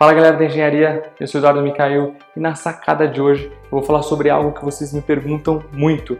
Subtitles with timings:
[0.00, 3.82] Fala galera da engenharia, eu sou Eduardo Micael e na sacada de hoje eu vou
[3.82, 6.18] falar sobre algo que vocês me perguntam muito: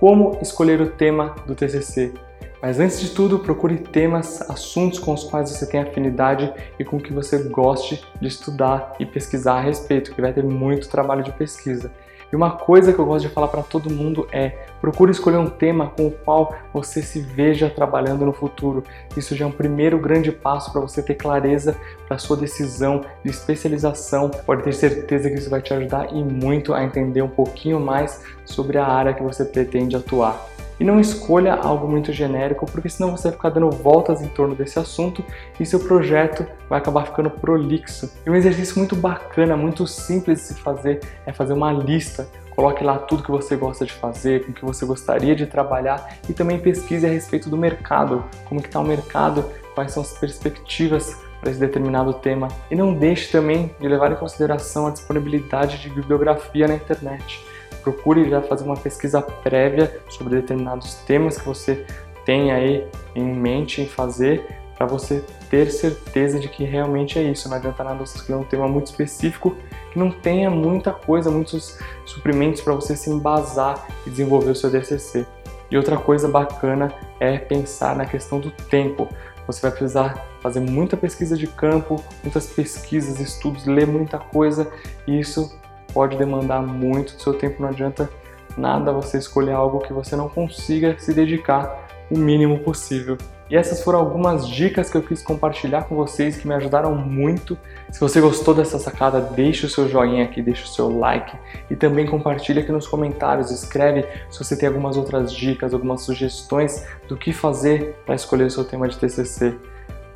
[0.00, 2.12] como escolher o tema do TCC.
[2.62, 7.00] Mas antes de tudo, procure temas, assuntos com os quais você tem afinidade e com
[7.00, 11.32] que você goste de estudar e pesquisar a respeito, que vai ter muito trabalho de
[11.32, 11.90] pesquisa.
[12.32, 14.50] E uma coisa que eu gosto de falar para todo mundo é:
[14.80, 18.84] procure escolher um tema com o qual você se veja trabalhando no futuro.
[19.16, 23.30] Isso já é um primeiro grande passo para você ter clareza para sua decisão de
[23.30, 24.30] especialização.
[24.46, 28.22] Pode ter certeza que isso vai te ajudar e muito a entender um pouquinho mais
[28.44, 30.49] sobre a área que você pretende atuar.
[30.80, 34.54] E não escolha algo muito genérico, porque senão você vai ficar dando voltas em torno
[34.54, 35.22] desse assunto
[35.60, 38.10] e seu projeto vai acabar ficando prolixo.
[38.26, 42.26] E um exercício muito bacana, muito simples de se fazer, é fazer uma lista
[42.60, 46.34] Coloque lá tudo que você gosta de fazer, com que você gostaria de trabalhar e
[46.34, 49.44] também pesquise a respeito do mercado, como que está o mercado,
[49.74, 52.48] quais são as perspectivas para esse determinado tema.
[52.70, 57.42] E não deixe também de levar em consideração a disponibilidade de bibliografia na internet
[57.80, 61.84] procure já fazer uma pesquisa prévia sobre determinados temas que você
[62.24, 67.48] tem aí em mente em fazer para você ter certeza de que realmente é isso.
[67.48, 69.54] Não adianta nada você escolher um tema muito específico
[69.92, 74.70] que não tenha muita coisa, muitos suprimentos para você se embasar e desenvolver o seu
[74.70, 75.26] DCC.
[75.70, 79.06] E outra coisa bacana é pensar na questão do tempo.
[79.46, 84.70] Você vai precisar fazer muita pesquisa de campo, muitas pesquisas, estudos, ler muita coisa,
[85.06, 85.60] e isso
[85.92, 88.08] pode demandar muito do seu tempo, não adianta
[88.56, 93.16] nada você escolher algo que você não consiga se dedicar o mínimo possível.
[93.50, 97.58] E essas foram algumas dicas que eu quis compartilhar com vocês que me ajudaram muito.
[97.90, 101.36] Se você gostou dessa sacada, deixe o seu joinha aqui, deixe o seu like
[101.68, 106.86] e também compartilhe aqui nos comentários, escreve se você tem algumas outras dicas, algumas sugestões
[107.08, 109.56] do que fazer para escolher o seu tema de TCC.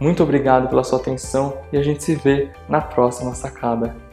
[0.00, 4.07] Muito obrigado pela sua atenção e a gente se vê na próxima sacada.